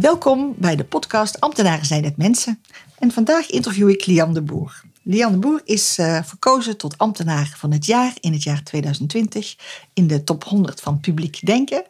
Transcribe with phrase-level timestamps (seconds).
[0.00, 2.62] Welkom bij de podcast Ambtenaren zijn het mensen.
[2.98, 4.82] En vandaag interview ik Lian de Boer.
[5.02, 9.56] Lian de Boer is uh, verkozen tot ambtenaar van het jaar in het jaar 2020
[9.94, 11.84] in de top 100 van Publiek Denken.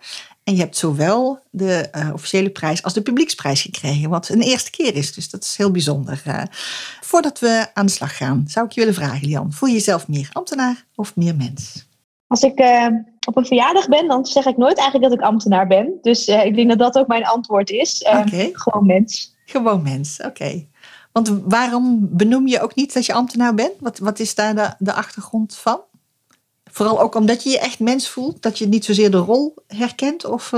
[0.45, 4.71] En je hebt zowel de uh, officiële prijs als de publieksprijs gekregen, wat een eerste
[4.71, 5.15] keer is.
[5.15, 6.23] Dus dat is heel bijzonder.
[6.27, 6.43] Uh,
[7.01, 9.53] voordat we aan de slag gaan, zou ik je willen vragen, Lian.
[9.53, 11.89] Voel je jezelf meer ambtenaar of meer mens?
[12.27, 12.59] Als ik
[13.27, 15.99] op een verjaardag ben, dan zeg ik nooit eigenlijk dat ik ambtenaar ben.
[16.03, 18.03] Dus uh, ik denk dat dat ook mijn antwoord is.
[18.03, 18.51] Uh, okay.
[18.53, 19.35] Gewoon mens.
[19.45, 20.29] Gewoon mens, oké.
[20.29, 20.69] Okay.
[21.13, 23.73] Want waarom benoem je ook niet dat je ambtenaar bent?
[23.81, 25.81] Wat, wat is daar de, de achtergrond van?
[26.71, 30.25] Vooral ook omdat je je echt mens voelt, dat je niet zozeer de rol herkent,
[30.25, 30.53] of,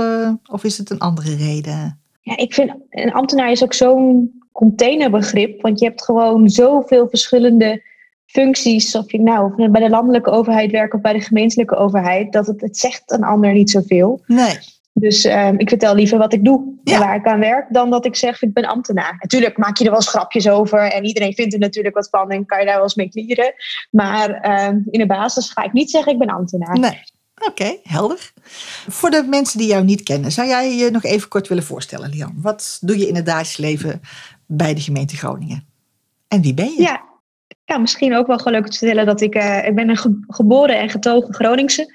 [0.45, 1.99] of is het een andere reden?
[2.21, 7.81] Ja, ik vind een ambtenaar is ook zo'n containerbegrip, want je hebt gewoon zoveel verschillende
[8.33, 12.47] functies, of je nou bij de landelijke overheid werkt of bij de gemeentelijke overheid, dat
[12.47, 14.23] het, het zegt een ander niet zoveel.
[14.27, 14.57] Nee.
[14.93, 16.93] Dus um, ik vertel liever wat ik doe ja.
[16.93, 19.15] en waar ik aan werk, dan dat ik zeg ik ben ambtenaar.
[19.19, 22.29] Natuurlijk maak je er wel eens grapjes over en iedereen vindt er natuurlijk wat van
[22.29, 23.53] en kan je daar wel eens mee klieren.
[23.91, 24.29] Maar
[24.67, 26.79] um, in de basis ga ik niet zeggen ik ben ambtenaar.
[26.79, 27.01] Nee.
[27.35, 28.33] Oké, okay, helder.
[28.87, 32.09] Voor de mensen die jou niet kennen, zou jij je nog even kort willen voorstellen,
[32.09, 32.33] Lian?
[32.41, 34.01] Wat doe je in het dagelijks leven
[34.45, 35.65] bij de gemeente Groningen?
[36.27, 36.81] En wie ben je?
[36.81, 37.01] Ja,
[37.65, 40.19] ja, misschien ook wel gewoon leuk te vertellen dat ik, uh, ik ben een ge
[40.27, 41.91] geboren en getogen Groningse.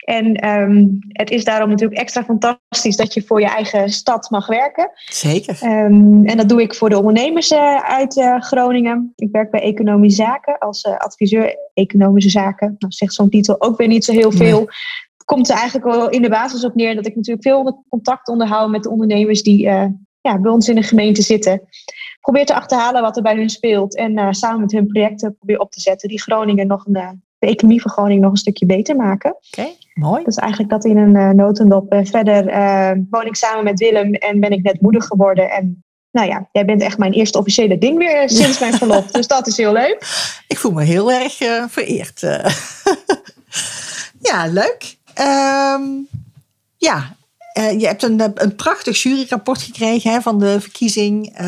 [0.00, 4.46] En um, het is daarom natuurlijk extra fantastisch dat je voor je eigen stad mag
[4.46, 4.90] werken.
[4.94, 5.58] Zeker.
[5.62, 9.12] Um, en dat doe ik voor de ondernemers uh, uit uh, Groningen.
[9.16, 12.74] Ik werk bij Economische Zaken als adviseur Economische Zaken.
[12.78, 14.58] Nou zegt zo'n titel ook weer niet zo heel veel.
[14.58, 14.68] Nee.
[15.24, 18.70] Komt er eigenlijk wel in de basis op neer dat ik natuurlijk veel contact onderhoud
[18.70, 19.58] met de ondernemers die
[20.20, 21.62] ja, bij ons in de gemeente zitten
[22.30, 23.96] probeer te achterhalen wat er bij hun speelt.
[23.96, 27.08] En uh, samen met hun projecten probeer op te zetten die Groningen nog een, uh,
[27.38, 29.30] de economie van Groningen nog een stukje beter maken.
[29.30, 30.22] Oké, okay, mooi.
[30.24, 32.00] Is eigenlijk dat in een uh, notendop.
[32.04, 32.44] verder
[33.10, 35.50] woon ik samen met Willem en ben ik net moeder geworden.
[35.50, 39.06] En nou ja, jij bent echt mijn eerste officiële ding weer sinds mijn verlof.
[39.20, 39.98] dus dat is heel leuk.
[40.48, 41.34] Ik voel me heel erg
[41.70, 42.20] vereerd.
[44.30, 44.96] ja, leuk.
[45.18, 46.08] Um,
[46.76, 47.16] ja,
[47.52, 51.40] je hebt een, een prachtig juryrapport gekregen hè, van de verkiezing.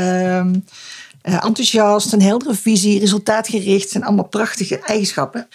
[1.23, 3.91] Uh, enthousiast, een heldere visie, resultaatgericht.
[3.91, 5.49] zijn allemaal prachtige eigenschappen.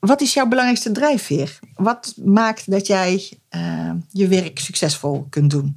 [0.00, 1.58] Wat is jouw belangrijkste drijfveer?
[1.76, 5.76] Wat maakt dat jij uh, je werk succesvol kunt doen?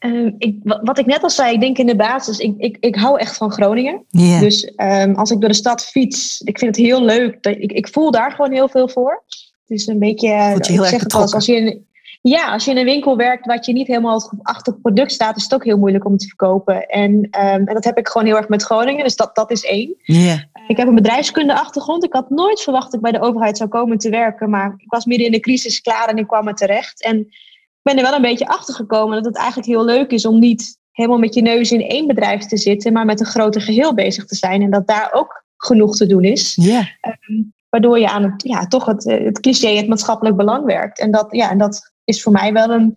[0.00, 2.96] Uh, ik, wat ik net al zei, ik denk in de basis, ik, ik, ik
[2.96, 4.04] hou echt van Groningen.
[4.10, 4.40] Yeah.
[4.40, 7.46] Dus um, als ik door de stad fiets, ik vind het heel leuk.
[7.46, 9.22] Ik, ik voel daar gewoon heel veel voor.
[9.66, 11.86] Het is een beetje, je heel het als, als je in,
[12.20, 15.36] ja, als je in een winkel werkt wat je niet helemaal achter het product staat,
[15.36, 16.86] is het ook heel moeilijk om te verkopen.
[16.86, 19.64] En, um, en dat heb ik gewoon heel erg met Groningen, dus dat, dat is
[19.64, 19.94] één.
[20.02, 20.38] Yeah.
[20.66, 22.04] Ik heb een bedrijfskunde achtergrond.
[22.04, 24.90] Ik had nooit verwacht dat ik bij de overheid zou komen te werken, maar ik
[24.90, 27.02] was midden in de crisis klaar en ik kwam er terecht.
[27.02, 30.26] En ik ben er wel een beetje achter gekomen dat het eigenlijk heel leuk is
[30.26, 33.60] om niet helemaal met je neus in één bedrijf te zitten, maar met een groter
[33.60, 34.62] geheel bezig te zijn.
[34.62, 36.54] En dat daar ook genoeg te doen is.
[36.60, 36.86] Yeah.
[37.28, 40.98] Um, waardoor je aan het, ja, toch het, het cliché, het maatschappelijk belang werkt.
[40.98, 42.94] En dat, ja, en dat is voor mij wel een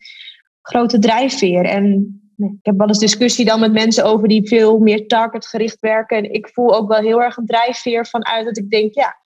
[0.61, 1.65] grote drijfveer.
[1.65, 6.17] En ik heb wel eens discussie dan met mensen over die veel meer targetgericht werken.
[6.17, 9.19] En ik voel ook wel heel erg een drijfveer vanuit dat ik denk, ja,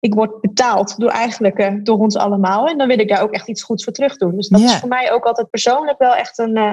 [0.00, 2.68] ik word betaald door eigenlijk uh, door ons allemaal.
[2.68, 4.36] En dan wil ik daar ook echt iets goeds voor terug doen.
[4.36, 6.72] Dus dat is voor mij ook altijd persoonlijk wel echt een, uh,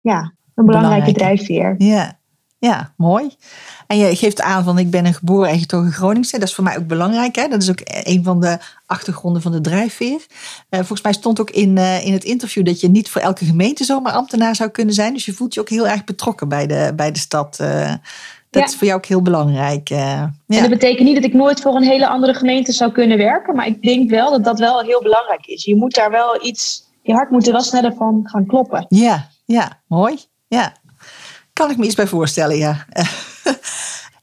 [0.00, 1.12] ja, een belangrijke Belangrijke.
[1.12, 1.74] drijfveer.
[1.78, 2.18] Ja.
[2.64, 3.30] Ja, mooi.
[3.86, 6.38] En je geeft aan van ik ben een geboren en getogen Groningse.
[6.38, 7.36] Dat is voor mij ook belangrijk.
[7.36, 7.48] Hè?
[7.48, 10.26] Dat is ook een van de achtergronden van de drijfveer.
[10.68, 13.44] Eh, volgens mij stond ook in, eh, in het interview dat je niet voor elke
[13.44, 15.12] gemeente zomaar ambtenaar zou kunnen zijn.
[15.14, 17.58] Dus je voelt je ook heel erg betrokken bij de, bij de stad.
[17.60, 17.92] Eh,
[18.50, 18.68] dat Ja.
[18.68, 19.90] is voor jou ook heel belangrijk.
[19.90, 20.20] eh.
[20.20, 20.60] En ja.
[20.60, 23.56] dat betekent niet dat ik nooit voor een hele andere gemeente zou kunnen werken.
[23.56, 25.64] Maar ik denk wel dat dat wel heel belangrijk is.
[25.64, 28.86] Je moet daar wel iets, je hart moet er wel sneller van gaan kloppen.
[28.88, 30.16] Ja, ja, mooi.
[30.48, 30.72] Ja.
[31.54, 32.86] Kan ik me iets bij voorstellen, ja.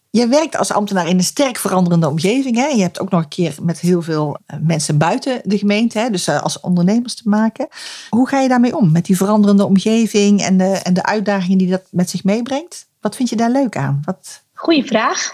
[0.10, 2.56] Je werkt als ambtenaar in een sterk veranderende omgeving.
[2.56, 2.66] Hè?
[2.66, 6.10] Je hebt ook nog een keer met heel veel eh, mensen buiten de gemeente, hè?
[6.10, 7.68] dus eh, als ondernemers te maken.
[8.10, 11.70] Hoe ga je daarmee om, met die veranderende omgeving en de, en de uitdagingen die
[11.70, 12.88] dat met zich meebrengt?
[13.00, 14.02] Wat vind je daar leuk aan?
[14.06, 15.32] Wat, Goeie vraag.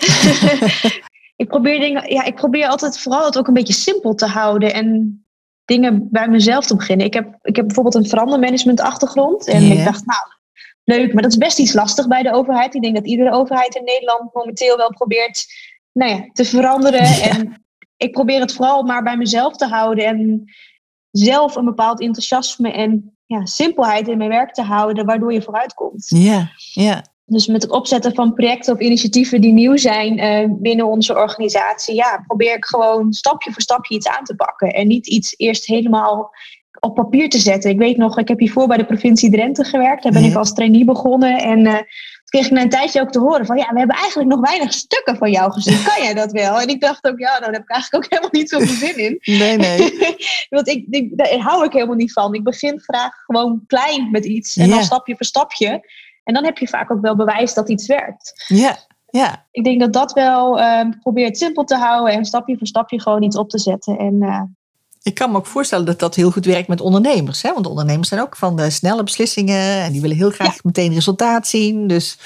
[1.44, 4.74] ik, probeer dingen, ja, ik probeer altijd vooral het ook een beetje simpel te houden
[4.74, 5.22] en
[5.66, 7.06] dingen bij mezelf te beginnen.
[7.06, 9.48] Ik heb, ik heb bijvoorbeeld een verandermanagement achtergrond.
[9.48, 10.22] En ik dacht, nou,
[10.88, 12.76] leuk, maar dat is best iets lastig bij de overheid.
[12.76, 15.46] Ik denk dat iedere overheid in Nederland momenteel wel probeert
[15.92, 17.22] nou ja, te veranderen.
[17.22, 17.66] En
[17.98, 20.44] ik probeer het vooral maar bij mezelf te houden en
[21.12, 25.74] zelf een bepaald enthousiasme en ja, simpelheid in mijn werk te houden, waardoor je vooruit
[25.74, 26.06] komt.
[26.10, 27.04] Ja, ja.
[27.26, 31.96] Dus met het opzetten van projecten of initiatieven die nieuw zijn uh, binnen onze organisatie,
[31.96, 34.70] ja, probeer ik gewoon stapje voor stapje iets aan te pakken.
[34.70, 36.32] En niet iets eerst helemaal
[36.80, 37.70] op papier te zetten.
[37.70, 40.04] Ik weet nog, ik heb hiervoor bij de provincie Drenthe gewerkt.
[40.04, 41.38] Daar ben ik als trainee begonnen.
[41.38, 41.78] En uh,
[42.26, 44.74] kreeg ik na een tijdje ook te horen van ja, we hebben eigenlijk nog weinig
[44.74, 45.84] stukken van jou gezien.
[45.84, 46.62] Kan jij dat wel?
[46.62, 48.98] En ik dacht ook, ja, nou, daar heb ik eigenlijk ook helemaal niet zoveel zin
[48.98, 49.38] in.
[49.38, 49.78] Nee, nee.
[50.50, 52.34] Want ik, ik, daar hou ik helemaal niet van.
[52.34, 55.90] Ik begin graag gewoon klein met iets en dan stapje voor stapje.
[56.24, 58.46] En dan heb je vaak ook wel bewijs dat iets werkt.
[58.48, 58.78] Ja,
[59.10, 59.46] ja.
[59.52, 60.60] Ik denk dat dat wel,
[61.00, 63.98] probeer het simpel te houden en stapje voor stapje gewoon iets op te zetten.
[63.98, 64.42] En uh,
[65.08, 67.42] ik kan me ook voorstellen dat dat heel goed werkt met ondernemers.
[67.42, 67.54] Hè?
[67.54, 71.48] Want ondernemers zijn ook van de snelle beslissingen en die willen heel graag meteen resultaat
[71.48, 71.88] zien.
[71.88, 72.20] Dus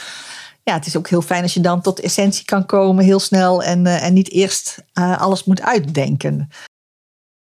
[0.64, 3.64] ja, het is ook heel fijn als je dan tot essentie kan komen heel snel
[3.64, 6.50] en, uh, en niet eerst uh, alles moet uitdenken.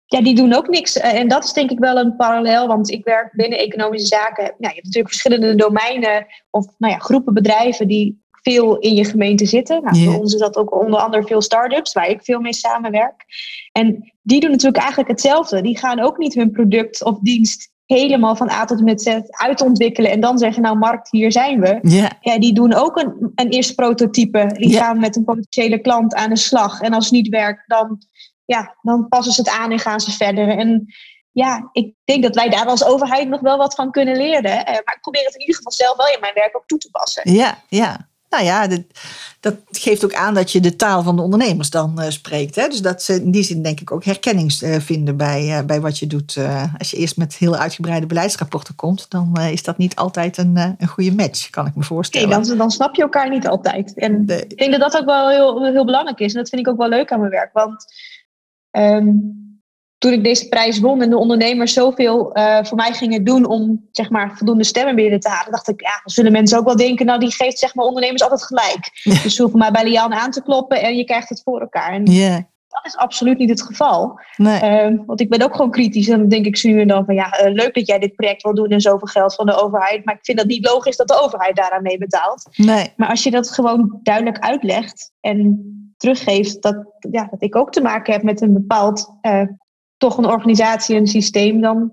[0.05, 0.97] Ja, die doen ook niks.
[0.97, 4.43] Uh, en dat is denk ik wel een parallel, want ik werk binnen economische zaken.
[4.43, 9.05] Nou, je hebt natuurlijk verschillende domeinen of nou ja, groepen bedrijven die veel in je
[9.05, 9.83] gemeente zitten.
[9.83, 10.11] Nou, yeah.
[10.11, 13.25] Voor ons is dat ook onder andere veel start-ups, waar ik veel mee samenwerk.
[13.71, 15.61] En die doen natuurlijk eigenlijk hetzelfde.
[15.61, 20.11] Die gaan ook niet hun product of dienst helemaal van A tot met Z uitontwikkelen
[20.11, 21.79] en dan zeggen, nou markt, hier zijn we.
[21.81, 22.11] Yeah.
[22.21, 24.49] Ja, die doen ook een, een eerste prototype.
[24.53, 24.83] Die yeah.
[24.83, 26.81] gaan met een potentiële klant aan de slag.
[26.81, 28.01] En als het niet werkt, dan,
[28.45, 30.49] ja, dan passen ze het aan en gaan ze verder.
[30.49, 30.85] En
[31.31, 34.53] ja, ik denk dat wij daar als overheid nog wel wat van kunnen leren.
[34.65, 36.89] Maar ik probeer het in ieder geval zelf wel in mijn werk ook toe te
[36.91, 37.33] passen.
[37.33, 38.09] Ja, ja.
[38.29, 38.81] Nou ja, dat,
[39.39, 42.55] dat, geeft ook aan dat je de taal van de ondernemers dan uh, spreekt.
[42.55, 42.67] Hè?
[42.67, 45.81] Dus dat ze in die zin denk ik ook herkenning uh, vinden bij, uh, bij
[45.81, 46.37] wat je doet.
[46.77, 50.87] als je eerst met heel uitgebreide beleidsrapporten komt, dan is dat niet altijd een, een
[50.87, 52.29] goede match, kan ik me voorstellen.
[52.29, 53.93] Nee, dan, dan snap je elkaar niet altijd.
[53.93, 56.33] En ik denk dat dat ook wel heel, heel belangrijk is.
[56.33, 57.53] En dat vind ik ook wel leuk aan mijn werk.
[57.53, 57.85] Want
[58.71, 59.48] um,
[59.99, 63.87] toen ik deze prijs won en de ondernemers zoveel uh, voor mij gingen doen om
[63.91, 67.05] zeg maar, voldoende stemmen binnen te halen, dacht ik, ja, zullen mensen ook wel denken,
[67.05, 68.89] nou die geeft zeg maar, ondernemers altijd gelijk.
[69.09, 69.21] Ja.
[69.23, 71.91] Dus hoeven maar bij Lian aan te kloppen en je krijgt het voor elkaar.
[71.91, 72.35] En yeah.
[72.67, 74.19] dat is absoluut niet het geval.
[74.37, 74.91] Nee.
[74.91, 77.15] Uh, want ik ben ook gewoon kritisch en dan denk ik nu en dan van
[77.15, 80.05] ja, uh, leuk dat jij dit project wil doen en zoveel geld van de overheid,
[80.05, 82.49] maar ik vind dat niet logisch dat de overheid daaraan mee betaalt.
[82.55, 82.93] Nee.
[82.95, 85.63] Maar als je dat gewoon duidelijk uitlegt en
[85.97, 89.41] teruggeeft dat, ja, dat ik ook te maken heb met een bepaald uh,
[89.99, 91.91] toch een organisatie, een systeem, dan,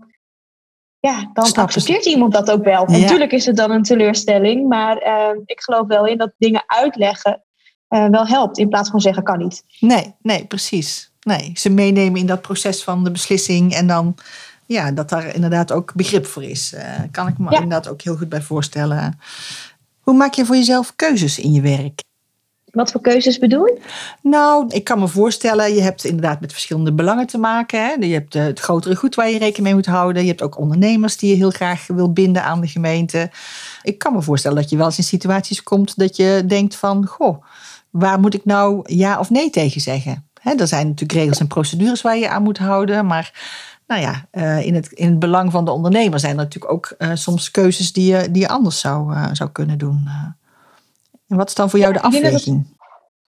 [0.99, 2.91] ja, dan accepteert iemand dat ook wel.
[2.91, 2.99] Ja.
[2.99, 7.43] Natuurlijk is het dan een teleurstelling, maar uh, ik geloof wel in dat dingen uitleggen
[7.89, 9.65] uh, wel helpt, in plaats van zeggen kan niet.
[9.81, 11.13] Nee, nee, precies.
[11.21, 14.15] Nee, ze meenemen in dat proces van de beslissing en dan
[14.67, 16.73] ja, dat daar inderdaad ook begrip voor is.
[16.75, 17.61] Uh, kan ik me ja.
[17.61, 19.19] inderdaad ook heel goed bij voorstellen.
[20.01, 22.03] Hoe maak je voor jezelf keuzes in je werk?
[22.77, 23.81] Wat voor keuzes bedoel je?
[24.23, 27.81] Nou, ik kan me voorstellen, je hebt inderdaad met verschillende belangen te maken.
[27.81, 27.93] Hè?
[27.93, 30.23] Je hebt het grotere goed waar je rekening mee moet houden.
[30.23, 33.31] Je hebt ook ondernemers die je heel graag wil binden aan de gemeente.
[33.83, 37.07] Ik kan me voorstellen dat je wel eens in situaties komt dat je denkt van,
[37.07, 37.45] goh,
[37.91, 40.29] waar moet ik nou ja of nee tegen zeggen?
[40.41, 43.33] Hè, er zijn natuurlijk regels en procedures waar je aan moet houden, maar
[43.87, 44.27] nou ja,
[44.61, 47.93] in, het, in het belang van de ondernemer zijn er natuurlijk ook uh, soms keuzes
[47.93, 50.09] die je, die je anders zou, uh, zou kunnen doen.
[51.29, 52.76] En wat is dan voor jou de afweging?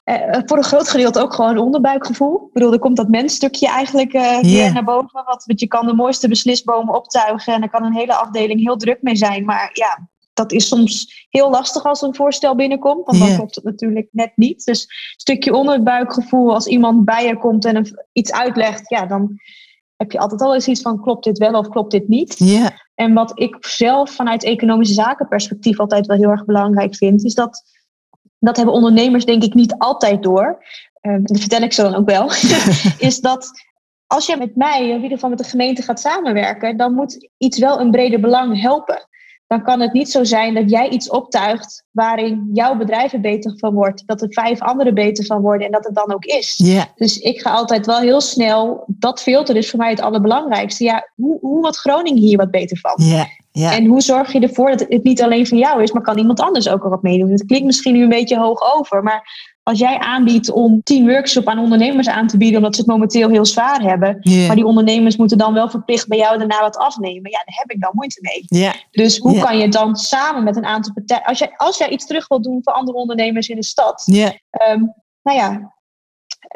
[0.10, 2.46] Uh, voor een groot gedeelte ook gewoon onderbuikgevoel.
[2.48, 4.42] Ik bedoel, er komt dat mensstukje eigenlijk uh, yeah.
[4.42, 5.24] weer naar boven.
[5.26, 8.78] Want, want je kan de mooiste beslisbomen optuigen en er kan een hele afdeling heel
[8.78, 9.46] druk mee zijn.
[9.46, 13.06] Maar ja, dat is soms heel lastig als een voorstel binnenkomt.
[13.06, 13.40] Want dan yeah.
[13.40, 14.66] klopt het natuurlijk net niet.
[14.66, 14.88] Dus een
[15.18, 19.40] stukje onderbuikgevoel, als iemand bij je komt en iets uitlegt, ja, dan
[19.96, 22.36] heb je altijd al eens iets van klopt dit wel of klopt dit niet.
[22.38, 22.70] Yeah.
[22.96, 27.64] En wat ik zelf vanuit economische zakenperspectief altijd wel heel erg belangrijk vind, is dat
[28.40, 30.64] dat hebben ondernemers denk ik niet altijd door.
[31.02, 32.32] Uh, dat vertel ik zo dan ook wel.
[33.10, 33.52] is dat
[34.08, 37.60] als je met mij, in ieder geval met de gemeente gaat samenwerken, dan moet iets
[37.60, 39.08] wel een breder belang helpen.
[39.48, 43.54] Dan kan het niet zo zijn dat jij iets optuigt waarin jouw bedrijf er beter
[43.58, 46.58] van wordt, dat er vijf anderen beter van worden en dat het dan ook is.
[46.58, 46.84] Yeah.
[46.96, 50.84] Dus ik ga altijd wel heel snel, dat filter is voor mij het allerbelangrijkste.
[50.84, 52.94] Ja, hoe, hoe wordt Groningen hier wat beter van?
[52.96, 53.26] Yeah.
[53.58, 53.76] Ja.
[53.76, 56.40] En hoe zorg je ervoor dat het niet alleen van jou is, maar kan iemand
[56.40, 57.32] anders ook er wat meedoen?
[57.32, 61.48] Het klinkt misschien nu een beetje hoog over, maar als jij aanbiedt om tien workshops
[61.48, 65.18] aan ondernemers aan te bieden, omdat ze het momenteel heel zwaar hebben, maar die ondernemers
[65.18, 68.20] moeten dan wel verplicht bij jou daarna wat afnemen, ja, daar heb ik dan moeite
[68.22, 68.46] mee.
[68.92, 72.06] Dus hoe kan je dan samen met een aantal partijen, als jij, als jij iets
[72.06, 74.04] terug wilt doen voor andere ondernemers in de stad.
[74.50, 74.84] Ehm,
[75.22, 75.77] nou ja,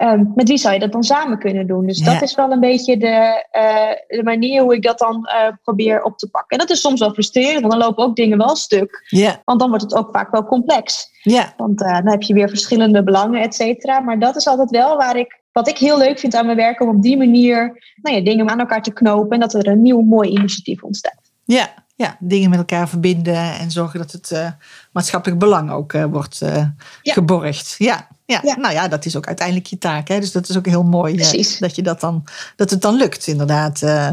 [0.02, 1.86] ehm, met wie zou je dat dan samen kunnen doen?
[1.86, 2.14] Dus Ja.
[2.14, 6.04] dat is wel een beetje de, eh, de manier hoe ik dat dan eh, probeer
[6.04, 6.58] op te pakken.
[6.58, 9.06] En dat is soms wel frustrerend, want dan lopen ook dingen wel stuk.
[9.08, 9.42] Ja.
[9.46, 11.10] Want dan wordt het ook vaak wel complex.
[11.22, 11.54] Ja.
[11.58, 14.00] Want eh, dan heb je weer verschillende belangen, et cetera.
[14.00, 16.82] Maar dat is altijd wel waar ik, wat ik heel leuk vind aan mijn werk,
[16.82, 19.82] om op die manier nou ja, dingen aan elkaar te knopen en dat er een
[19.82, 21.32] nieuw mooi initiatief ontstaat.
[21.46, 21.68] Ja.
[21.96, 22.16] Ja.
[22.20, 24.56] Dingen met elkaar verbinden en zorgen dat het
[24.92, 26.74] maatschappelijk belang ook wordt Ja.
[27.02, 27.76] geborgd.
[27.78, 28.08] Ja.
[28.32, 28.40] Ja.
[28.44, 28.58] Ja.
[28.58, 30.08] nou ja, dat is ook uiteindelijk je taak.
[30.08, 30.20] Hè?
[30.20, 32.24] Dus dat is ook heel mooi eh, dat, je dat, dan,
[32.56, 33.82] dat het dan lukt, inderdaad.
[33.82, 34.10] Eh,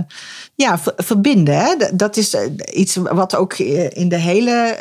[0.55, 1.59] ja, ver- verbinden.
[1.59, 1.75] Hè?
[1.95, 4.77] Dat is eh, iets wat ook in de hele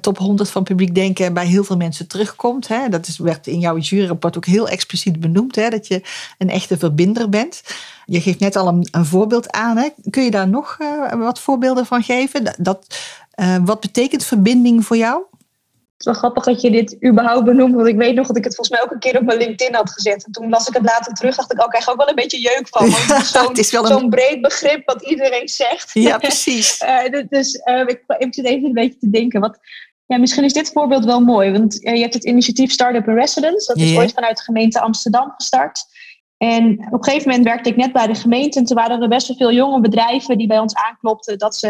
[0.00, 2.68] top 100 van publiek denken bij heel veel mensen terugkomt.
[2.68, 2.88] Hè?
[2.88, 5.68] Dat is, werd in jouw juryrapport ook heel expliciet benoemd, hè?
[5.68, 6.02] dat je
[6.38, 7.62] een echte verbinder bent.
[8.06, 9.76] Je geeft net al een, een voorbeeld aan.
[9.76, 9.88] Hè?
[10.10, 10.76] Kun je daar nog
[11.18, 12.44] wat voorbeelden van geven?
[12.44, 12.96] Dat, dat,
[13.64, 15.22] wat betekent verbinding voor jou?
[15.96, 17.74] Het is wel grappig dat je dit überhaupt benoemt.
[17.74, 19.74] Want ik weet nog dat ik het volgens mij ook een keer op mijn LinkedIn
[19.74, 20.24] had gezet.
[20.24, 21.36] En toen las ik het later terug.
[21.36, 22.90] Dacht ik, oh, ik krijg ook wel een beetje jeuk van.
[22.90, 23.08] Want
[23.48, 23.98] het is zo'n een...
[23.98, 25.90] zo'n breed begrip wat iedereen zegt.
[25.92, 26.78] Ja, precies.
[27.28, 27.54] Dus-
[27.86, 29.40] ik, ik zit even een beetje te denken.
[29.40, 29.58] Wat,
[30.06, 31.52] ja, misschien is dit voorbeeld wel mooi.
[31.52, 33.66] Want eh, je hebt het initiatief Startup in Residence.
[33.66, 35.84] Dat is ooit vanuit de gemeente Amsterdam gestart.
[36.36, 38.58] En op een gegeven moment werkte ik net bij de gemeente.
[38.58, 41.38] En toen waren er best wel veel jonge bedrijven die bij ons aanklopten.
[41.38, 41.68] Dat ze,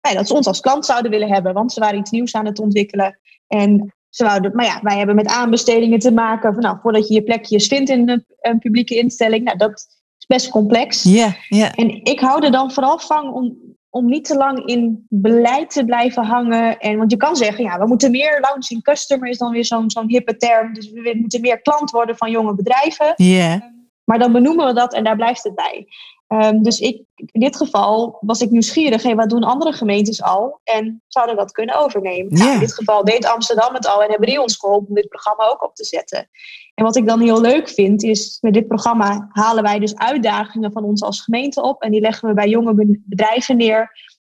[0.00, 1.52] nou ja, dat ze ons als klant zouden willen hebben.
[1.52, 3.20] Want ze waren iets nieuws aan het ontwikkelen.
[3.52, 6.52] En ze wouden, maar ja, wij hebben met aanbestedingen te maken.
[6.52, 9.44] Van, nou, voordat je je plekjes vindt in een, een publieke instelling.
[9.44, 9.86] Nou, dat
[10.18, 11.02] is best complex.
[11.02, 11.74] Ja, ja.
[11.74, 13.56] En ik hou er dan vooral van om,
[13.90, 16.78] om niet te lang in beleid te blijven hangen.
[16.78, 19.90] En, want je kan zeggen, ja, we moeten meer launching customer is dan weer zo'n
[19.90, 20.74] zo'n hippe term.
[20.74, 23.12] Dus we moeten meer klant worden van jonge bedrijven.
[23.16, 23.72] Ja,
[24.04, 25.86] Maar dan benoemen we dat en daar blijft het bij.
[26.32, 29.02] Ehm, dus ik, in dit geval was ik nieuwsgierig.
[29.02, 30.60] Hey, wat doen andere gemeentes al?
[30.64, 32.32] En zouden dat kunnen overnemen?
[32.32, 35.08] Nou, in dit geval deed Amsterdam het al en hebben die ons geholpen om dit
[35.08, 36.28] programma ook op te zetten.
[36.74, 40.72] En wat ik dan heel leuk vind, is met dit programma halen wij dus uitdagingen
[40.72, 41.82] van ons als gemeente op.
[41.82, 43.90] En die leggen we bij jonge be- bedrijven neer.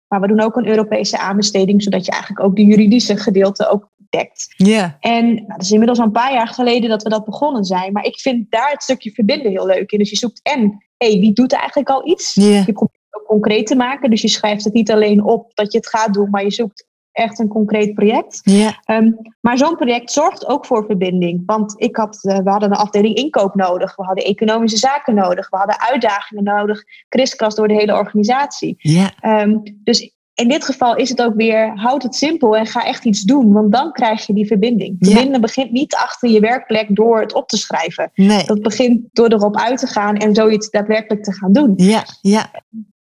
[0.08, 3.88] Maar we doen ook een Europese aanbesteding, zodat je eigenlijk ook de juridische gedeelte ook
[4.10, 4.54] dekt.
[4.56, 4.96] ja.
[5.00, 7.92] En nou, dat is inmiddels al een paar jaar geleden dat we dat begonnen zijn.
[7.92, 9.98] Maar ik vind daar het stukje verbinden heel leuk in.
[9.98, 12.34] Dus je zoekt en, hey, wie doet eigenlijk al iets?
[12.34, 14.10] Je probeert het ook concreet te maken.
[14.10, 16.88] Dus je schrijft het niet alleen op dat je het gaat doen, maar je zoekt
[17.12, 18.40] echt een concreet project.
[18.84, 21.42] Ehm, maar zo'n project zorgt ook voor verbinding.
[21.46, 23.96] Want ik had, eh, we hadden een afdeling inkoop nodig.
[23.96, 25.50] We hadden economische zaken nodig.
[25.50, 26.82] We hadden uitdagingen nodig.
[27.08, 28.74] Kriskras door de hele organisatie.
[28.78, 32.84] ja, Ehm, dus in dit geval is het ook weer, houd het simpel en ga
[32.84, 33.52] echt iets doen.
[33.52, 34.96] Want dan krijg je die verbinding.
[34.98, 35.10] Ja.
[35.10, 38.10] Verbinden begint niet achter je werkplek door het op te schrijven.
[38.14, 38.44] nee.
[38.44, 41.72] Dat begint door erop uit te gaan en zoiets daadwerkelijk te gaan doen.
[41.76, 42.50] Ja, ja,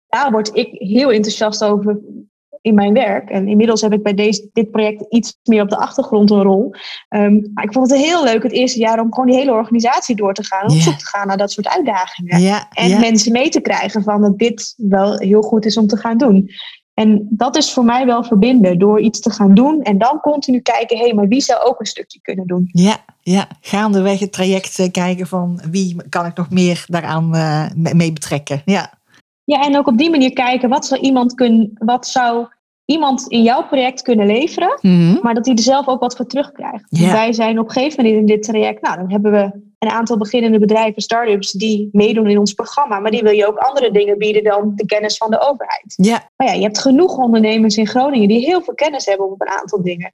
[0.07, 1.99] Daar word ik heel enthousiast over
[2.61, 3.29] in mijn werk.
[3.29, 6.73] En inmiddels heb ik bij deze, dit project iets meer op de achtergrond een rol.
[7.09, 10.15] Ehm, maar ik vond het heel leuk het eerste jaar om gewoon die hele organisatie
[10.15, 10.69] door te gaan.
[10.69, 12.41] Om op zoek te gaan naar dat soort uitdagingen.
[12.41, 15.97] ja, En mensen mee te krijgen van dat dit wel heel goed is om te
[15.97, 16.49] gaan doen.
[16.99, 20.59] En dat is voor mij wel verbinden door iets te gaan doen en dan continu
[20.59, 22.69] kijken, hé, hey, maar wie zou ook een stukje kunnen doen?
[22.71, 27.93] Ja, ja, gaandeweg het traject eh, kijken van wie kan ik nog meer daaraan me-
[27.93, 28.61] mee betrekken.
[28.65, 28.93] Ja,
[29.43, 32.47] Ja, en ook op die manier kijken, wat zou iemand, kunnen, wat zou
[32.87, 35.17] iemand in jouw project kunnen leveren, Mhm.
[35.21, 36.85] maar dat hij er zelf ook wat voor terugkrijgt.
[37.11, 40.17] Wij zijn op een gegeven moment in dit traject, nou, dan hebben we een aantal
[40.17, 44.17] beginnende bedrijven, start-ups, die meedoen in ons programma, maar die wil je ook andere dingen
[44.17, 45.93] bieden dan de kennis van de overheid.
[45.95, 49.41] ja, Maar ja, je hebt genoeg ondernemers in Groningen die heel veel kennis hebben op
[49.41, 50.11] een aantal dingen.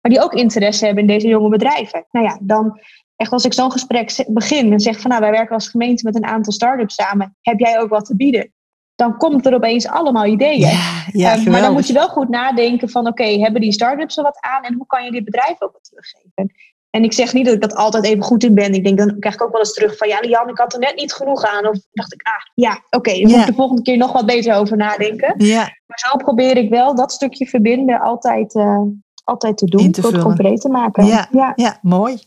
[0.00, 2.06] Maar die ook interesse hebben in deze jonge bedrijven.
[2.10, 2.80] Nou ja, dan
[3.16, 6.14] echt als ik zo'n gesprek begin en zeg van nou, wij werken als gemeente met
[6.16, 7.36] een aantal start-ups samen.
[7.40, 8.52] Heb jij ook wat te bieden?
[8.94, 10.58] Dan komt er opeens allemaal ideeën.
[10.58, 14.16] ja, ja Eh, maar dan moet je wel goed nadenken van oké, hebben die start-ups
[14.16, 16.52] er wat aan en hoe kan je dit bedrijf ook wat teruggeven?
[16.90, 18.74] En ik zeg niet dat ik dat altijd even goed in ben.
[18.74, 20.78] Ik denk, dan krijg ik ook wel eens terug van ja, Lian, ik had er
[20.78, 21.66] net niet genoeg aan.
[21.68, 24.54] Of dacht ik, ah ja, oké, dan moet ik de volgende keer nog wat beter
[24.54, 25.34] over nadenken.
[25.36, 28.80] Ja, Maar zo probeer ik wel dat stukje verbinden altijd, eh,
[29.24, 29.90] altijd te doen.
[29.92, 30.20] Te vullen.
[30.22, 31.06] concreet te maken.
[31.06, 31.52] Ja.
[31.56, 32.18] ja, mooi.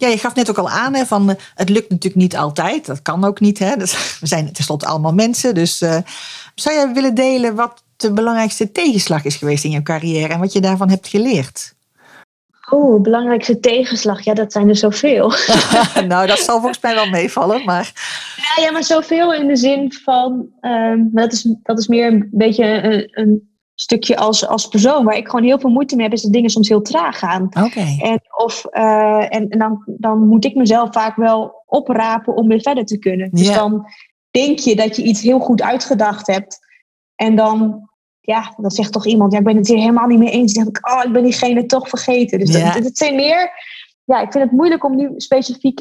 [0.00, 2.86] Ja, je gaf net ook al aan, hè, van, eh, het lukt natuurlijk niet altijd.
[2.86, 3.58] Dat kan ook niet.
[3.58, 3.76] Hè.
[3.82, 5.54] Dus, we zijn tenslotte allemaal mensen.
[5.54, 5.96] Dus eh,
[6.54, 10.52] zou jij willen delen wat de belangrijkste tegenslag is geweest in jouw carrière en wat
[10.52, 11.74] je daarvan hebt geleerd?
[12.70, 14.24] Oeh, belangrijkste tegenslag.
[14.24, 15.32] Ja, dat zijn er zoveel.
[16.08, 17.64] nou, dat zal volgens mij wel meevallen.
[17.64, 17.92] Maar
[18.36, 22.06] Ja, ja, maar zoveel in de zin van, ehm, maar dat, is, dat is meer
[22.06, 23.49] een beetje een, een
[23.80, 25.04] stukje als, als persoon.
[25.04, 27.48] Waar ik gewoon heel veel moeite mee heb, is dat dingen soms heel traag gaan.
[28.00, 32.60] En, of, eh, en, en dan, dan moet ik mezelf vaak wel oprapen om weer
[32.60, 33.30] verder te kunnen.
[33.30, 33.86] Dus dan
[34.30, 36.58] denk je dat je iets heel goed uitgedacht hebt.
[37.14, 37.88] En dan,
[38.20, 40.52] ja, dan zegt toch iemand, ja, ik ben het hier helemaal niet mee eens.
[40.52, 42.38] Dan denk ik, oh, ik ben diegene toch vergeten.
[42.38, 42.72] Dus Ja.
[42.72, 43.50] dat, het zijn meer,
[44.04, 45.80] ja, ik vind het moeilijk om nu specifiek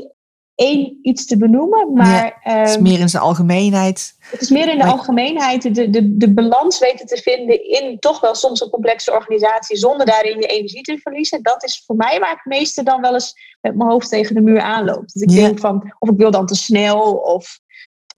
[0.59, 1.93] één iets te benoemen.
[1.93, 4.15] Maar Het is ehm, meer in zijn algemeenheid.
[4.19, 7.99] het is meer in de Maar- algemeenheid de, de, de balans weten te vinden in
[7.99, 11.41] toch wel soms een complexe organisatie zonder daarin je energie te verliezen.
[11.43, 14.35] Dat is voor mij waar ik het meeste dan wel eens met mijn hoofd tegen
[14.35, 15.03] de muur aanloop.
[15.13, 15.35] Dat ik Ja.
[15.35, 17.11] denk van, of ik wil dan te snel.
[17.13, 17.59] Of...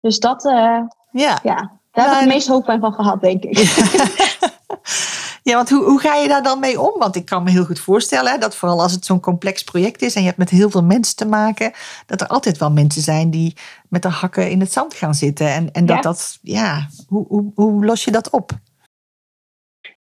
[0.01, 0.51] Dus dat, eh,
[1.11, 1.39] Ja.
[1.43, 3.57] ja, daar heb ik Ja, het meest hoofdpijn van gehad, denk ik.
[5.49, 6.99] Ja, want hoe, hoe ga je daar dan mee om?
[6.99, 10.01] Want ik kan me heel goed voorstellen hè, dat vooral als het zo'n complex project
[10.01, 11.71] is en je hebt met heel veel mensen te maken,
[12.05, 13.55] dat er altijd wel mensen zijn die
[13.87, 15.47] met de hakken in het zand gaan zitten.
[15.47, 16.01] En, en dat Ja.
[16.01, 18.51] dat, ja, hoe, hoe, hoe los je dat op?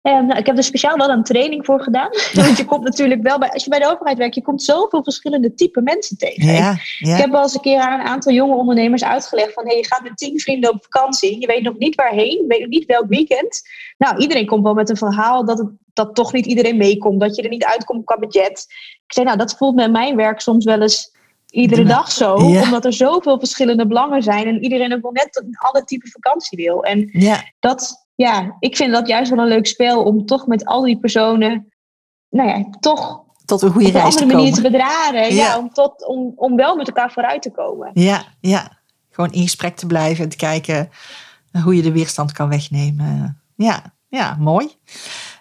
[0.05, 2.09] Eh, nou, ik heb er speciaal wel een training voor gedaan.
[2.33, 5.03] Want je komt natuurlijk wel bij, als je bij de overheid werkt, je komt zoveel
[5.03, 6.53] verschillende type mensen tegen.
[6.53, 9.77] Ja, Ik heb wel eens een keer aan een aantal jonge ondernemers uitgelegd van hey,
[9.77, 11.39] je gaat met tien vrienden op vakantie.
[11.39, 13.61] Je weet nog niet waarheen, je weet nog niet welk weekend.
[13.97, 17.35] Nou, iedereen komt wel met een verhaal dat, het, dat toch niet iedereen meekomt, dat
[17.35, 18.65] je er niet uitkomt qua budget.
[19.05, 21.13] Ik zei, nou, dat voelt met mijn werk soms wel eens
[21.49, 22.61] iedere dag zo, Ja.
[22.61, 26.57] omdat er zoveel verschillende belangen zijn en iedereen ook wel net een ander type vakantie
[26.65, 26.83] wil.
[26.83, 30.65] En ja, dat, ja, ik vind dat juist wel een leuk spel om toch met
[30.65, 31.73] al die personen,
[32.29, 34.79] nou ja, toch tot een goede op een reis te andere manier te komen.
[34.79, 35.35] bedraden.
[35.35, 35.45] Ja.
[35.45, 35.57] Ja.
[35.57, 37.91] om, tot, om, om wel met elkaar vooruit te komen.
[37.93, 38.79] Ja, ja,
[39.09, 40.89] gewoon in gesprek te blijven en te kijken
[41.63, 43.41] hoe je de weerstand kan wegnemen.
[43.55, 44.67] Ja, ja, mooi.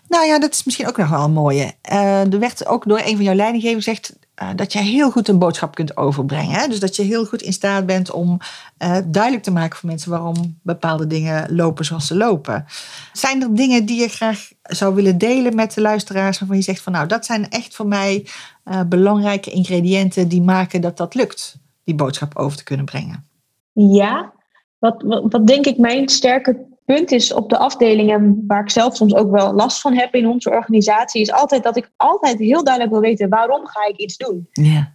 [0.08, 1.74] Nou ja, dat is misschien ook nog wel een mooie.
[1.82, 5.28] Eh, er werd ook door een van jouw leidinggevers gezegd eh, dat jij heel goed
[5.28, 6.60] een boodschap kunt overbrengen.
[6.60, 6.68] Hè?
[6.68, 8.38] Dus dat je heel goed in staat bent om
[8.76, 12.64] eh, duidelijk te maken voor mensen waarom bepaalde dingen lopen zoals ze lopen.
[13.12, 16.80] Zijn er dingen die je graag zou willen delen met de luisteraars waarvan je zegt
[16.80, 18.26] van nou, dat zijn echt voor mij
[18.64, 23.26] eh, belangrijke ingrediënten die maken dat dat lukt, die boodschap over te kunnen brengen?
[23.72, 24.32] Ja,
[24.78, 28.96] wat, wat, wat denk ik mijn sterke punt is op de afdelingen, waar ik zelf
[28.96, 32.64] soms ook wel last van heb in onze organisatie, is altijd dat ik altijd heel
[32.64, 34.48] duidelijk wil weten waarom ga ik iets doen.
[34.52, 34.94] Ja.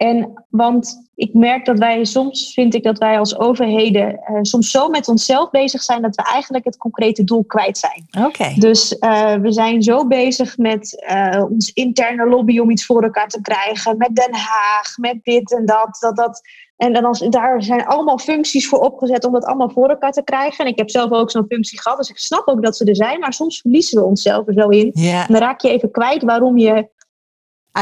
[0.00, 4.70] En want ik merk dat wij soms, vind ik dat wij als overheden eh, soms
[4.70, 8.26] zo met onszelf bezig zijn dat we eigenlijk het concrete doel kwijt zijn.
[8.26, 8.54] Oké.
[8.56, 13.28] Dus eh, we zijn zo bezig met eh, ons interne lobby om iets voor elkaar
[13.28, 13.96] te krijgen.
[13.96, 15.96] Met Den Haag, met dit en dat.
[16.00, 16.40] dat, dat.
[16.80, 20.24] En dan als, daar zijn allemaal functies voor opgezet om dat allemaal voor elkaar te
[20.24, 20.64] krijgen.
[20.64, 22.96] En ik heb zelf ook zo'n functie gehad, dus ik snap ook dat ze er
[22.96, 23.20] zijn.
[23.20, 24.92] Maar soms verliezen we onszelf er zo in.
[24.92, 26.88] En dan raak je even kwijt waarom je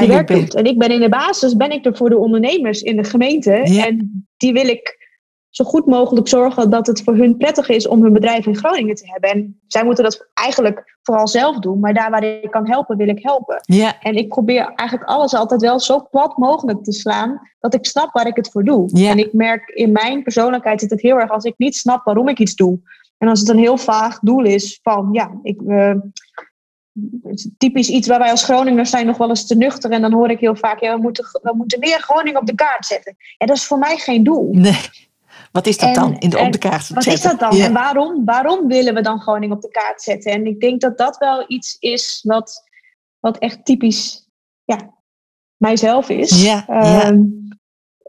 [0.00, 0.54] je werk doet.
[0.54, 3.52] En ik ben in de basis ben ik er voor de ondernemers in de gemeente.
[3.52, 4.97] En die wil ik
[5.58, 8.94] zo goed mogelijk zorgen dat het voor hun prettig is om hun bedrijf in Groningen
[8.94, 9.30] te hebben.
[9.30, 11.80] En zij moeten dat eigenlijk vooral zelf doen.
[11.80, 13.60] Maar daar waar ik kan helpen, wil ik helpen.
[13.62, 17.40] Ja, En ik probeer eigenlijk alles altijd wel zo plat mogelijk te slaan.
[17.60, 18.88] Dat ik snap waar ik het voor doe.
[18.92, 19.10] Ja.
[19.10, 22.28] En ik merk in mijn persoonlijkheid zit het heel erg als ik niet snap waarom
[22.28, 22.78] ik iets doe.
[23.18, 25.60] En als het een heel vaag doel is van ja, ik.
[25.66, 25.94] eh,
[27.58, 29.90] typisch iets waar wij als Groningers zijn nog wel eens te nuchter.
[29.90, 32.54] En dan hoor ik heel vaak, ja, we moeten, we moeten meer Groningen op de
[32.54, 33.16] kaart zetten.
[33.38, 34.48] Ja, dat is voor mij geen doel.
[34.52, 35.06] nee.
[35.52, 37.30] Wat is dat En- dan in de op de kaart Wat is zetten?
[37.38, 37.58] dat dan?
[37.58, 37.64] Ja.
[37.64, 40.32] En waarom, waarom willen we dan Groningen op de kaart zetten?
[40.32, 42.62] En ik denk dat dat wel iets is wat,
[43.20, 44.28] wat echt typisch
[44.64, 44.94] ja,
[45.56, 46.42] mijzelf is.
[46.42, 47.02] Ja, ja.
[47.02, 47.22] Ehm,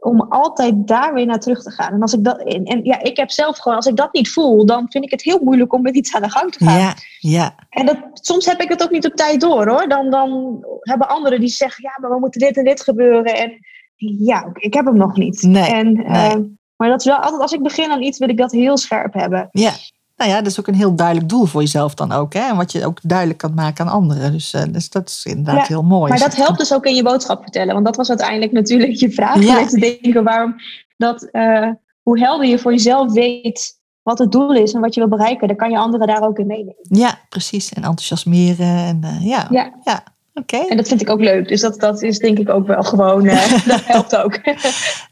[0.02, 1.92] Om altijd daar weer naar terug te gaan.
[1.92, 4.30] En, als ik dat, en, en ja, ik heb zelf gewoon, als ik dat niet
[4.30, 6.78] voel, dan vind ik het heel moeilijk om met iets aan de gang te gaan.
[6.78, 9.88] Ja, ja, En dat, soms heb ik het ook niet op tijd door hoor.
[9.88, 13.34] Dan, dan hebben anderen die zeggen, ja, maar we moeten dit en dit gebeuren.
[13.36, 13.58] En
[13.96, 15.42] ja, ik heb hem nog niet.
[15.42, 16.04] Nee, en, nee.
[16.04, 16.42] ehm,
[16.80, 19.14] maar dat is wel altijd, als ik begin aan iets, wil ik dat heel scherp
[19.14, 19.48] hebben.
[19.52, 19.72] ja.
[20.16, 22.32] Nou ja, dat is ook een heel duidelijk doel voor jezelf dan ook.
[22.32, 22.40] Hè?
[22.40, 24.32] En wat je ook duidelijk kan maken aan anderen.
[24.32, 26.10] Dus, eh, dus dat is inderdaad Ja, heel mooi.
[26.10, 27.72] Maar dat helpt dus ook in je boodschap vertellen.
[27.72, 29.42] Want dat was uiteindelijk natuurlijk je vraag.
[29.42, 29.60] Ja.
[29.60, 30.54] om te denken waarom
[30.96, 31.68] dat, eh,
[32.02, 35.48] hoe helder je voor jezelf weet wat het doel is en wat je wil bereiken.
[35.48, 36.74] Dan kan je anderen daar ook in meenemen.
[36.82, 37.72] Ja, precies.
[37.72, 38.76] En enthousiasmeren.
[38.76, 39.72] En, eh, ja, ja.
[39.84, 40.02] Ja.
[40.40, 40.56] Oké.
[40.56, 41.48] En dat vind ik ook leuk.
[41.48, 44.38] Dus dat, dat is denk ik ook wel gewoon, eh, dat helpt ook.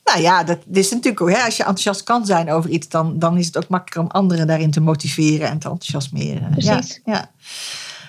[0.05, 3.19] Nou ja, dat is natuurlijk ook, hè, als je enthousiast kan zijn over iets, dan,
[3.19, 6.51] dan is het ook makkelijker om anderen daarin te motiveren en te enthousiasmeren.
[6.51, 7.01] Precies.
[7.05, 7.31] Ja, ja.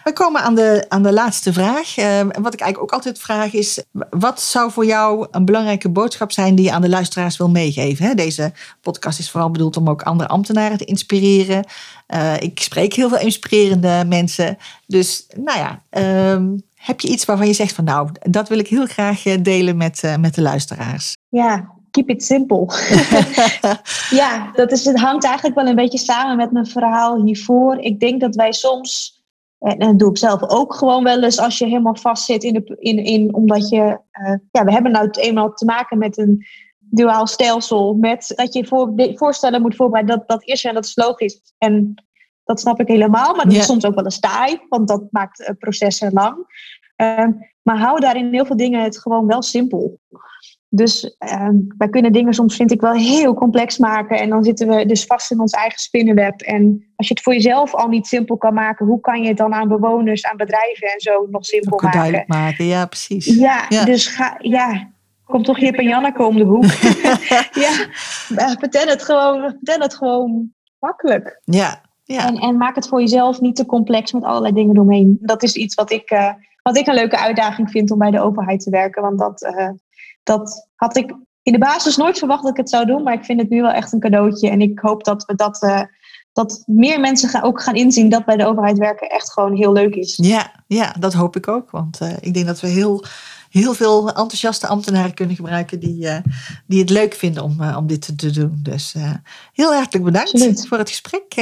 [0.03, 1.97] We komen aan de, aan de laatste vraag.
[1.97, 6.31] En wat ik eigenlijk ook altijd vraag is, wat zou voor jou een belangrijke boodschap
[6.31, 8.05] zijn die je aan de luisteraars wil meegeven?
[8.05, 8.13] Hè?
[8.13, 11.65] Deze podcast is vooral bedoeld om ook andere ambtenaren te inspireren.
[12.07, 14.57] Eh, ik spreek heel veel inspirerende mensen.
[14.87, 16.47] Dus nou ja, ehm,
[16.79, 19.77] heb je iets waarvan je zegt van nou, dat wil ik heel graag eh, delen
[19.77, 21.13] met, eh, met de luisteraars?
[21.29, 22.65] Ja, keep it simple.
[24.21, 27.77] ja, dat is, het hangt eigenlijk wel een beetje samen met mijn verhaal hiervoor.
[27.77, 29.17] Ik denk dat wij soms
[29.59, 32.75] En, dat doe ik zelf ook gewoon wel eens als je helemaal vastzit in, de,
[32.79, 36.45] in, in omdat je, uh, ja, we hebben nou eenmaal te maken met een
[36.79, 40.95] duaal stelsel, met dat je voor, voorstellen moet voorbereiden, dat, dat is en dat is
[40.95, 41.41] logisch.
[41.57, 42.03] En
[42.49, 45.39] dat snap ik helemaal, maar dat is soms ook wel eens taai, want dat maakt
[45.39, 46.37] uh, processen lang.
[46.97, 47.27] Uh,
[47.61, 49.99] maar hou daarin heel veel dingen het gewoon wel simpel.
[50.69, 54.19] Dus uh, wij kunnen dingen soms, vind ik, wel heel complex maken.
[54.19, 56.41] En dan zitten we dus vast in ons eigen spinnenweb.
[56.41, 59.37] En als je het voor jezelf al niet simpel kan maken, hoe kan je het
[59.37, 61.99] dan aan bewoners, aan bedrijven en zo nog simpel ook maken?
[61.99, 63.25] duidelijk maken, ja, precies.
[63.25, 63.85] Ja, ja.
[63.85, 64.91] dus ga, ja,
[65.23, 66.71] komt toch Jip en Janneke om de hoek.
[67.63, 67.71] ja,
[68.59, 71.41] vertel het gewoon, vertel het gewoon makkelijk.
[71.43, 71.81] Ja,
[72.13, 72.27] ja.
[72.27, 75.17] En, en maak het voor jezelf niet te complex met allerlei dingen eromheen.
[75.21, 78.21] Dat is iets wat ik, uh, wat ik een leuke uitdaging vind om bij de
[78.21, 79.01] overheid te werken.
[79.01, 79.69] Want dat, uh,
[80.23, 83.03] dat had ik in de basis nooit verwacht dat ik het zou doen.
[83.03, 84.49] Maar ik vind het nu wel echt een cadeautje.
[84.49, 85.63] En ik hoop dat we dat.
[85.63, 85.81] Uh,
[86.33, 89.71] dat meer mensen gaan, ook gaan inzien dat bij de overheid werken echt gewoon heel
[89.71, 90.17] leuk is.
[90.21, 91.71] Ja, ja dat hoop ik ook.
[91.71, 93.03] Want ik denk dat we heel,
[93.49, 96.17] heel veel enthousiaste ambtenaren kunnen gebruiken die, uh,
[96.67, 98.59] die het leuk vinden om, uh, om dit te doen.
[98.63, 99.13] Dus uh,
[99.53, 100.67] heel hartelijk bedankt Absoluut.
[100.67, 101.35] voor het gesprek.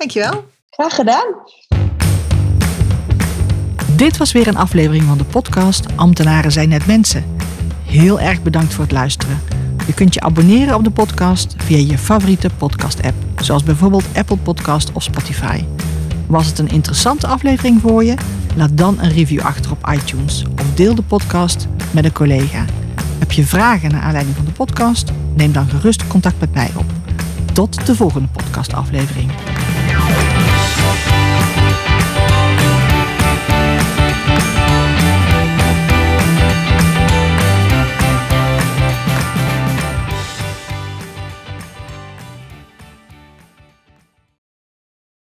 [0.00, 0.44] Dankjewel.
[0.70, 1.26] Graag gedaan.
[3.96, 7.24] Dit was weer een aflevering van de podcast Ambtenaren zijn net mensen.
[7.84, 9.40] Heel erg bedankt voor het luisteren.
[9.86, 14.92] Je kunt je abonneren op de podcast via je favoriete podcast-app, zoals bijvoorbeeld Apple Podcast
[14.92, 15.64] of Spotify.
[16.26, 18.14] Was het een interessante aflevering voor je?
[18.56, 22.64] Laat dan een review achter op iTunes of deel de podcast met een collega.
[23.18, 25.12] Heb je vragen naar aanleiding van de podcast?
[25.34, 26.86] Neem dan gerust contact met mij op.
[27.52, 29.30] Tot de volgende podcastaflevering.